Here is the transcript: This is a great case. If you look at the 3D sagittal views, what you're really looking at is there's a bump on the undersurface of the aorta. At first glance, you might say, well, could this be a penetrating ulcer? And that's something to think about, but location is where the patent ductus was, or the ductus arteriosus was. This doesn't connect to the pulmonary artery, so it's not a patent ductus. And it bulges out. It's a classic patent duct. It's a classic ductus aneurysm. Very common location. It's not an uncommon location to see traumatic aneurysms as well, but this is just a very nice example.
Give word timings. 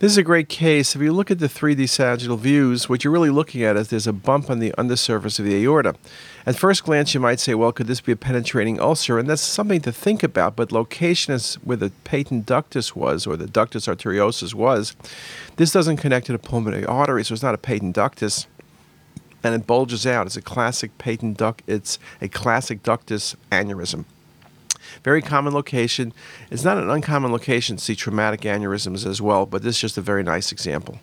This 0.00 0.12
is 0.12 0.16
a 0.16 0.22
great 0.22 0.48
case. 0.48 0.96
If 0.96 1.02
you 1.02 1.12
look 1.12 1.30
at 1.30 1.40
the 1.40 1.46
3D 1.46 1.86
sagittal 1.86 2.38
views, 2.38 2.88
what 2.88 3.04
you're 3.04 3.12
really 3.12 3.28
looking 3.28 3.62
at 3.62 3.76
is 3.76 3.88
there's 3.88 4.06
a 4.06 4.14
bump 4.14 4.48
on 4.48 4.58
the 4.58 4.74
undersurface 4.78 5.38
of 5.38 5.44
the 5.44 5.62
aorta. 5.62 5.94
At 6.46 6.56
first 6.56 6.84
glance, 6.84 7.12
you 7.12 7.20
might 7.20 7.38
say, 7.38 7.52
well, 7.52 7.70
could 7.70 7.86
this 7.86 8.00
be 8.00 8.12
a 8.12 8.16
penetrating 8.16 8.80
ulcer? 8.80 9.18
And 9.18 9.28
that's 9.28 9.42
something 9.42 9.82
to 9.82 9.92
think 9.92 10.22
about, 10.22 10.56
but 10.56 10.72
location 10.72 11.34
is 11.34 11.56
where 11.56 11.76
the 11.76 11.90
patent 12.04 12.46
ductus 12.46 12.96
was, 12.96 13.26
or 13.26 13.36
the 13.36 13.44
ductus 13.44 13.94
arteriosus 13.94 14.54
was. 14.54 14.96
This 15.56 15.70
doesn't 15.70 15.98
connect 15.98 16.24
to 16.28 16.32
the 16.32 16.38
pulmonary 16.38 16.86
artery, 16.86 17.22
so 17.22 17.34
it's 17.34 17.42
not 17.42 17.54
a 17.54 17.58
patent 17.58 17.94
ductus. 17.94 18.46
And 19.44 19.54
it 19.54 19.66
bulges 19.66 20.06
out. 20.06 20.26
It's 20.26 20.34
a 20.34 20.40
classic 20.40 20.96
patent 20.96 21.36
duct. 21.36 21.62
It's 21.66 21.98
a 22.22 22.28
classic 22.28 22.82
ductus 22.82 23.36
aneurysm. 23.52 24.06
Very 25.02 25.22
common 25.22 25.52
location. 25.52 26.12
It's 26.50 26.64
not 26.64 26.78
an 26.78 26.90
uncommon 26.90 27.32
location 27.32 27.76
to 27.76 27.84
see 27.84 27.94
traumatic 27.94 28.42
aneurysms 28.42 29.06
as 29.06 29.20
well, 29.20 29.46
but 29.46 29.62
this 29.62 29.76
is 29.76 29.80
just 29.80 29.98
a 29.98 30.02
very 30.02 30.22
nice 30.22 30.52
example. 30.52 30.98